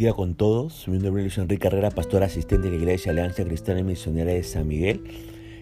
[0.00, 0.88] día con todos.
[0.88, 4.42] Mi nombre es Enrique Carrera, pastor asistente de la Iglesia Alianza Cristiana y Misionera de
[4.42, 5.04] San Miguel,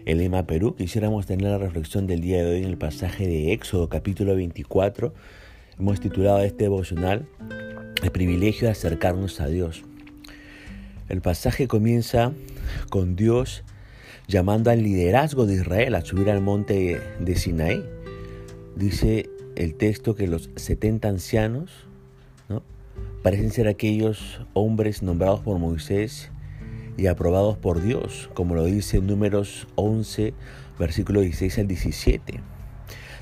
[0.06, 0.76] en Lima, Perú.
[0.76, 5.12] Quisiéramos tener la reflexión del día de hoy en el pasaje de Éxodo, capítulo 24.
[5.76, 7.26] Hemos titulado este devocional
[8.00, 9.82] El privilegio de acercarnos a Dios.
[11.08, 12.30] El pasaje comienza
[12.90, 13.64] con Dios
[14.28, 17.82] llamando al liderazgo de Israel a subir al monte de Sinaí.
[18.76, 21.87] Dice el texto que los 70 ancianos, ¿no?
[23.22, 26.30] Parecen ser aquellos hombres nombrados por Moisés
[26.96, 30.34] y aprobados por Dios, como lo dice en Números 11,
[30.78, 32.40] versículo 16 al 17.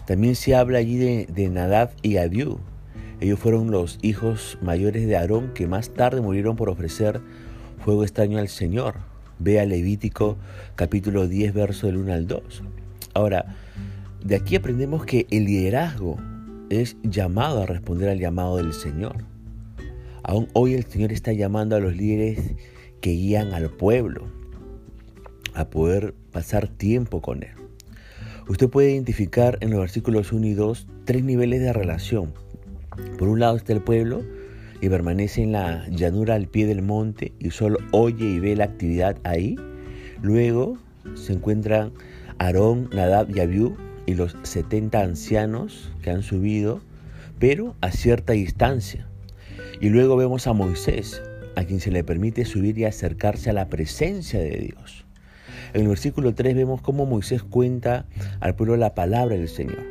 [0.06, 2.58] También se habla allí de, Nadab y Abiú.
[3.20, 7.20] Ellos fueron los hijos mayores de Aarón que más tarde murieron por ofrecer
[7.78, 8.94] fuego extraño al Señor.
[9.38, 10.36] Ve a Levítico
[10.74, 12.62] capítulo 10, verso del 1 al 2.
[13.14, 13.56] Ahora,
[14.24, 16.16] de aquí aprendemos que el liderazgo
[16.70, 19.35] es llamado a responder al llamado del Señor.
[20.28, 22.56] Aún hoy el Señor está llamando a los líderes
[23.00, 24.26] que guían al pueblo
[25.54, 27.52] a poder pasar tiempo con Él.
[28.48, 32.34] Usted puede identificar en los versículos 1 y 2 tres niveles de relación.
[33.18, 34.24] Por un lado está el pueblo
[34.80, 38.64] y permanece en la llanura al pie del monte y solo oye y ve la
[38.64, 39.54] actividad ahí.
[40.22, 40.76] Luego
[41.14, 41.92] se encuentran
[42.38, 46.80] Aarón, Nadab y Abiú y los 70 ancianos que han subido,
[47.38, 49.06] pero a cierta distancia.
[49.80, 51.22] Y luego vemos a Moisés,
[51.54, 55.04] a quien se le permite subir y acercarse a la presencia de Dios.
[55.74, 58.06] En el versículo 3 vemos cómo Moisés cuenta
[58.40, 59.84] al pueblo la palabra del Señor.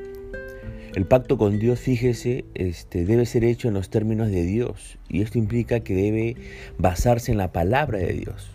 [0.96, 5.22] El pacto con Dios, fíjese, este, debe ser hecho en los términos de Dios y
[5.22, 6.36] esto implica que debe
[6.78, 8.50] basarse en la palabra de Dios.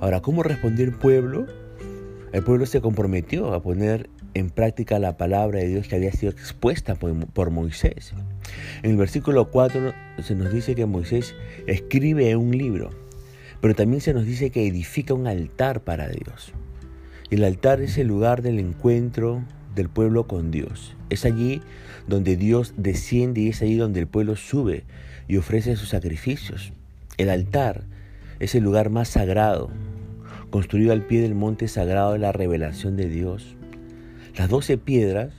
[0.00, 1.46] Ahora, ¿cómo respondió el pueblo?
[2.32, 6.30] El pueblo se comprometió a poner en práctica la palabra de Dios que había sido
[6.30, 8.12] expuesta por, Moisés.
[8.82, 9.92] En el versículo 4
[10.22, 11.34] se nos dice que Moisés
[11.66, 12.90] escribe un libro,
[13.60, 16.52] pero también se nos dice que edifica un altar para Dios.
[17.30, 19.42] El altar es el lugar del encuentro
[19.74, 20.96] del pueblo con Dios.
[21.10, 21.60] Es allí
[22.06, 24.84] donde Dios desciende y es allí donde el pueblo sube
[25.26, 26.72] y ofrece sus sacrificios.
[27.18, 27.82] El altar
[28.38, 29.70] es el lugar más sagrado,
[30.50, 33.56] construido al pie del monte sagrado de la revelación de Dios.
[34.36, 35.32] Las doce piedras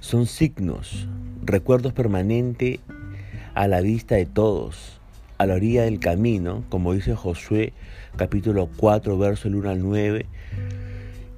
[0.00, 1.08] son signos,
[1.44, 2.80] recuerdos permanentes
[3.54, 5.00] a la vista de todos,
[5.38, 7.72] a la orilla del camino, como dice Josué
[8.16, 10.26] capítulo 4, verso 1 al 9,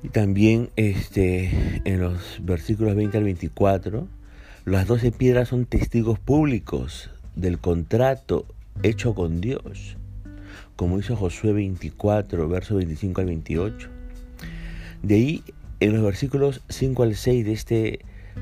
[0.02, 4.06] y también este, en los versículos 20 al 24,
[4.64, 8.46] las doce piedras son testigos públicos del contrato
[8.82, 9.96] hecho con Dios,
[10.76, 13.88] como dice Josué 24, verso 25 al 28.
[15.02, 15.44] De ahí
[15.80, 17.98] en los versículos 5 al 6 de este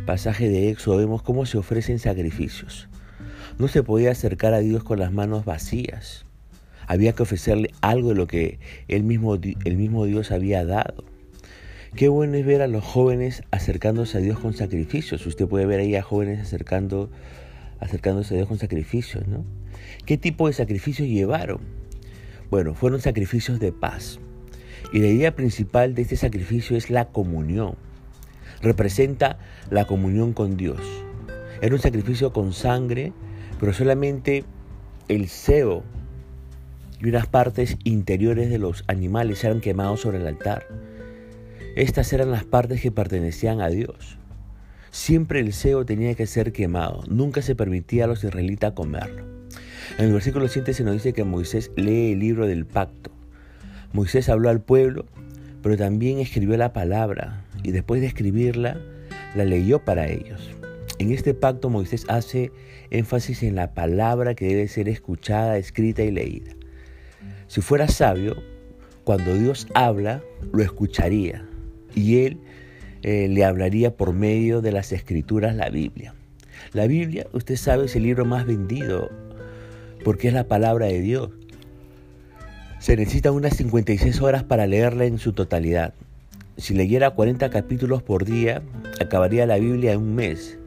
[0.06, 2.88] pasaje de Éxodo vemos cómo se ofrecen sacrificios.
[3.58, 6.24] No se podía acercar a Dios con las manos vacías.
[6.86, 11.04] Había que ofrecerle algo de lo que el mismo, el mismo Dios había dado.
[11.94, 15.26] Qué bueno es ver a los jóvenes acercándose a Dios con sacrificios.
[15.26, 17.10] Usted puede ver ahí a jóvenes acercando,
[17.80, 19.44] acercándose a Dios con sacrificios, ¿no?
[20.06, 21.81] ¿Qué tipo de sacrificios llevaron?
[22.52, 24.20] Bueno, fueron sacrificios de paz.
[24.92, 27.76] Y la idea principal de este sacrificio es la comunión.
[28.60, 29.38] Representa
[29.70, 30.82] la comunión con Dios.
[31.62, 33.14] Era un sacrificio con sangre,
[33.58, 34.44] pero solamente
[35.08, 35.82] el cebo
[37.00, 40.66] y unas partes interiores de los animales eran quemados sobre el altar.
[41.74, 44.18] Estas eran las partes que pertenecían a Dios.
[44.90, 49.31] Siempre el cebo tenía que ser quemado, nunca se permitía a los israelitas comerlo.
[49.98, 53.10] En el versículo 7 se nos dice que Moisés lee el libro del pacto.
[53.92, 55.04] Moisés habló al pueblo,
[55.62, 58.80] pero también escribió la palabra y después de escribirla,
[59.34, 60.50] la leyó para ellos.
[60.98, 62.50] En este pacto Moisés hace
[62.90, 66.52] énfasis en la palabra que debe ser escuchada, escrita y leída.
[67.46, 68.36] Si fuera sabio,
[69.04, 71.44] cuando Dios habla, lo escucharía
[71.94, 72.38] y él
[73.02, 76.14] eh, le hablaría por medio de las escrituras, la Biblia.
[76.72, 79.10] La Biblia, usted sabe, es el libro más vendido
[80.02, 81.30] porque es la palabra de Dios.
[82.78, 85.94] Se necesitan unas 56 horas para leerla en su totalidad.
[86.56, 88.62] Si leyera 40 capítulos por día,
[89.00, 90.58] acabaría la Biblia en un mes.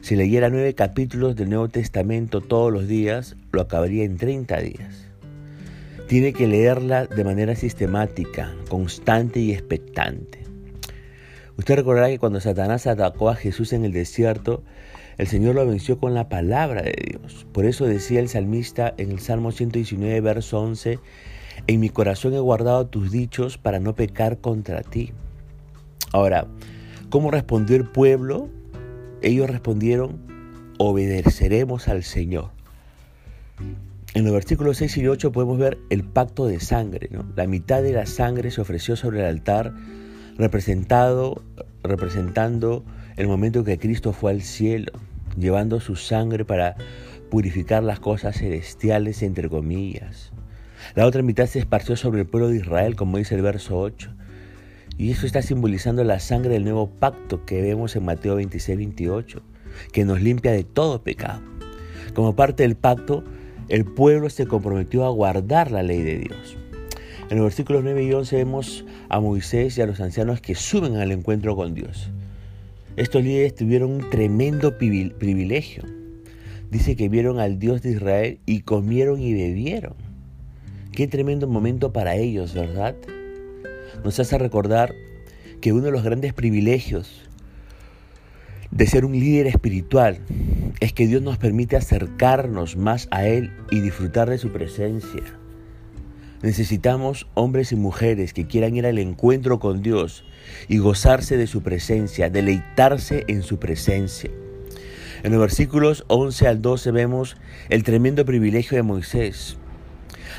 [0.00, 5.06] Si leyera 9 capítulos del Nuevo Testamento todos los días, lo acabaría en 30 días.
[6.06, 10.44] Tiene que leerla de manera sistemática, constante y expectante.
[11.58, 14.62] Usted recordará que cuando Satanás atacó a Jesús en el desierto,
[15.18, 17.46] el Señor lo venció con la palabra de Dios.
[17.52, 20.98] Por eso decía el salmista en el Salmo 119, verso 11,
[21.66, 25.12] en mi corazón he guardado tus dichos para no pecar contra ti.
[26.12, 26.46] Ahora,
[27.08, 28.48] ¿cómo respondió el pueblo?
[29.22, 30.20] Ellos respondieron,
[30.78, 32.50] obedeceremos al Señor.
[34.14, 37.10] En los versículos 6 y 8 podemos ver el pacto de sangre.
[37.34, 39.74] La mitad de la sangre se ofreció sobre el altar,
[40.38, 41.42] representado,
[41.82, 42.84] representando
[43.16, 44.92] el momento que Cristo fue al cielo,
[45.38, 46.76] llevando su sangre para
[47.30, 50.32] purificar las cosas celestiales, entre comillas.
[50.94, 54.10] La otra mitad se esparció sobre el pueblo de Israel, como dice el verso 8.
[54.98, 59.42] Y eso está simbolizando la sangre del nuevo pacto que vemos en Mateo 26, 28,
[59.92, 61.40] que nos limpia de todo pecado.
[62.14, 63.24] Como parte del pacto,
[63.68, 66.56] el pueblo se comprometió a guardar la ley de Dios.
[67.28, 70.96] En los versículos 9 y 11 vemos a Moisés y a los ancianos que suben
[70.96, 72.10] al encuentro con Dios.
[72.96, 75.84] Estos líderes tuvieron un tremendo privilegio.
[76.70, 79.94] Dice que vieron al Dios de Israel y comieron y bebieron.
[80.92, 82.96] Qué tremendo momento para ellos, ¿verdad?
[84.02, 84.94] Nos hace recordar
[85.60, 87.28] que uno de los grandes privilegios
[88.70, 90.18] de ser un líder espiritual
[90.80, 95.22] es que Dios nos permite acercarnos más a Él y disfrutar de su presencia.
[96.46, 100.22] Necesitamos hombres y mujeres que quieran ir al encuentro con Dios
[100.68, 104.30] y gozarse de su presencia, deleitarse en su presencia.
[105.24, 107.36] En los versículos 11 al 12 vemos
[107.68, 109.56] el tremendo privilegio de Moisés.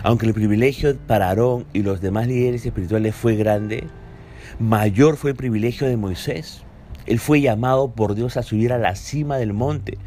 [0.01, 3.83] Aunque el privilegio para Aarón y los demás líderes espirituales fue grande,
[4.59, 6.61] mayor fue el privilegio de Moisés.
[7.05, 9.97] Él fue llamado por Dios a subir a la cima del monte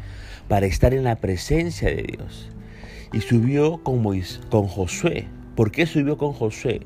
[0.47, 2.49] para estar en la presencia de Dios.
[3.13, 4.01] Y subió con,
[4.49, 5.27] con Josué.
[5.55, 6.81] ¿Por qué subió con Josué?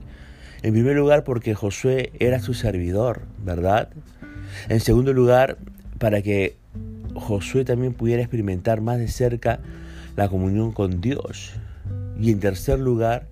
[0.64, 3.90] En primer lugar, porque Josué era su servidor, ¿verdad?
[4.70, 5.58] En segundo lugar,
[6.00, 6.58] para que
[7.14, 9.60] Josué también pudiera experimentar más de cerca
[10.16, 11.54] la comunión con Dios.
[12.20, 13.28] Y en tercer lugar,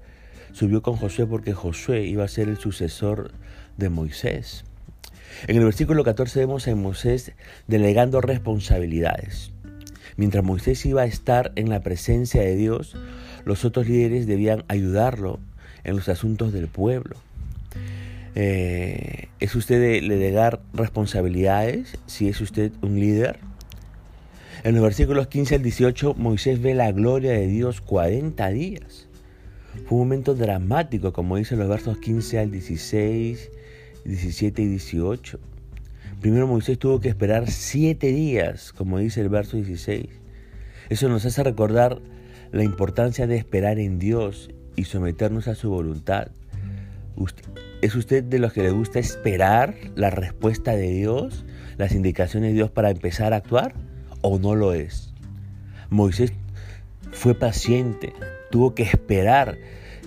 [0.51, 3.31] subió con Josué porque Josué iba a ser el sucesor
[3.77, 4.65] de Moisés.
[5.47, 7.31] En el versículo 14 vemos a Moisés
[7.67, 9.51] delegando responsabilidades.
[10.15, 12.95] Mientras Moisés iba a estar en la presencia de Dios,
[13.45, 15.39] los otros líderes debían ayudarlo
[15.83, 17.17] en los asuntos del pueblo.
[18.35, 23.39] Eh, ¿Es usted de delegar responsabilidades si es usted un líder?
[24.63, 29.07] En los versículos 15 al 18, Moisés ve la gloria de Dios 40 días.
[29.85, 33.49] Fue un momento dramático, como dicen los versos 15 al 16
[34.05, 35.39] 17 y 18.
[36.21, 40.07] Primero Moisés tuvo que esperar siete días, como dice el verso 16.
[40.89, 42.01] Eso nos hace recordar
[42.53, 46.27] la importancia de esperar en Dios y someternos a su voluntad.
[47.81, 51.45] ¿Es usted de los que le gusta esperar la respuesta de Dios,
[51.77, 53.73] las indicaciones de Dios para empezar a actuar?
[54.21, 55.13] ¿O no lo es?
[55.89, 56.31] Moisés
[57.11, 58.13] fue paciente,
[58.51, 59.57] tuvo que esperar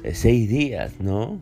[0.05, 1.41] eh, seis días, ¿no?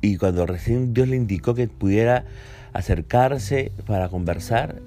[0.00, 2.24] Y cuando recién Dios le indicó que pudiera
[2.72, 4.80] acercarse para conversar,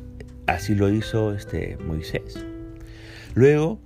[0.47, 2.43] así lo hizo este Moisés.
[3.35, 3.79] Luego,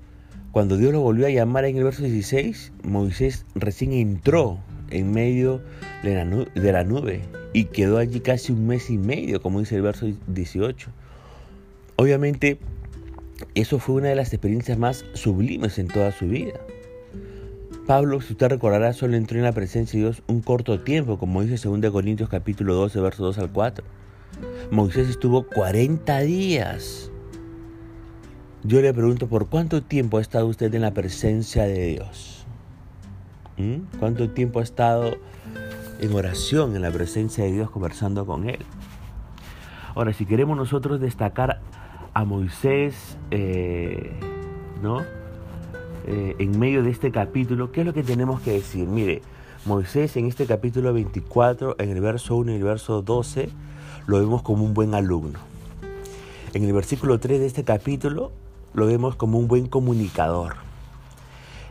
[0.53, 4.59] cuando Dios lo volvió a llamar en el verso 16, Moisés recién entró
[4.91, 5.61] en medio
[6.03, 7.21] de la, nube, de
[7.53, 10.91] y quedó allí casi un mes y medio, como dice el verso 18.
[11.95, 12.59] Obviamente,
[13.55, 16.59] eso fue una de las experiencias más sublimes en toda su vida.
[17.87, 21.41] Pablo, si usted recordará, solo entró en la presencia de Dios un corto tiempo, como
[21.41, 23.83] dice 2 Corintios capítulo 12, verso 2 al 4.
[24.69, 27.09] Moisés estuvo 40 días.
[28.65, 32.45] Yo le pregunto, ¿por cuánto tiempo ha estado usted en la presencia de Dios?
[33.57, 33.97] ¿Mm?
[33.99, 35.17] ¿Cuánto tiempo ha estado
[35.99, 38.59] en oración, en la presencia de Dios, conversando con Él?
[39.95, 41.59] Ahora, si queremos nosotros destacar
[42.13, 44.13] a Moisés, eh,
[44.81, 45.01] ¿no?
[46.07, 48.87] Eh, en medio de este capítulo, ¿qué es lo que tenemos que decir?
[48.87, 49.21] Mire,
[49.65, 53.49] Moisés en este capítulo 24, en el verso 1 y el verso 12,
[54.07, 55.39] lo vemos como un buen alumno.
[56.53, 58.31] En el versículo 3 de este capítulo,
[58.73, 60.55] lo vemos como un buen comunicador.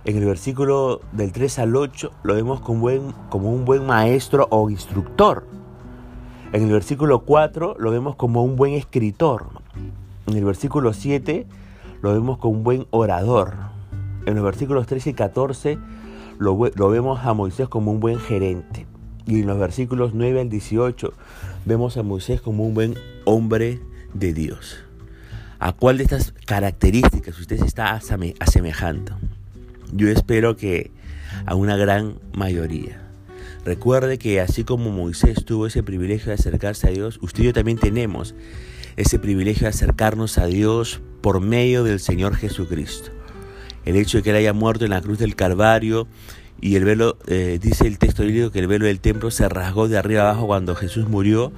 [0.04, 4.48] En el versículo del 3 al 8 lo vemos como, buen, como un buen maestro
[4.50, 5.46] o instructor.
[6.52, 9.46] En el versículo 4 lo vemos como un buen escritor.
[10.26, 11.46] En el versículo 7
[12.02, 13.54] lo vemos como un buen orador.
[14.26, 15.78] En los versículos 13 y 14
[16.38, 16.56] lo,
[16.90, 18.86] vemos a Moisés como un buen gerente.
[19.26, 21.12] Y en los versículos 9 al 18
[21.64, 22.94] vemos a Moisés como un buen
[23.24, 23.80] hombre
[24.14, 24.84] de Dios.
[25.64, 27.92] ¿A cuál de estas características usted se está
[28.40, 29.16] asemejando?
[29.92, 30.90] Yo espero que
[31.46, 33.00] a una gran mayoría.
[33.64, 37.52] Recuerde que así como Moisés tuvo ese privilegio de acercarse a Dios, usted y yo
[37.52, 38.34] también tenemos
[38.96, 43.12] ese privilegio de acercarnos a Dios por medio del Señor Jesucristo
[43.84, 46.06] el hecho de que él haya muerto en la cruz del Calvario
[46.60, 49.88] y el velo, eh, dice el texto bíblico que el velo del templo se rasgó
[49.88, 51.52] de arriba abajo cuando Jesús murió,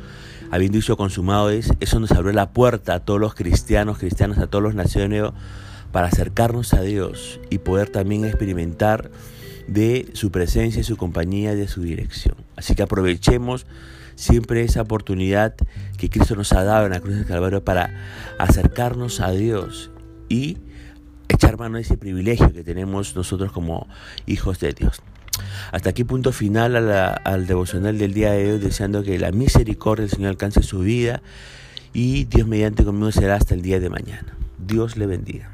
[0.54, 4.46] habiendo dicho consumado es, eso nos abrió la puerta a todos los cristianos, cristianos, a
[4.46, 4.74] todos los
[5.08, 5.34] nuevo,
[5.90, 9.10] para acercarnos a Dios y poder también experimentar
[9.66, 12.36] de su presencia, su compañía, de su dirección.
[12.54, 13.66] Así que aprovechemos
[14.14, 15.56] siempre esa oportunidad
[15.98, 17.90] que Cristo nos ha dado en la cruz del Calvario para
[18.38, 19.90] acercarnos a Dios
[20.28, 20.58] y
[21.28, 23.88] echar mano de ese privilegio que tenemos nosotros como
[24.26, 25.02] hijos de Dios.
[25.72, 30.10] Hasta aquí punto final al devocional del día de hoy, deseando que la misericordia del
[30.10, 31.22] Señor alcance su vida
[31.92, 34.36] y Dios mediante conmigo será hasta el día de mañana.
[34.58, 35.53] Dios le bendiga.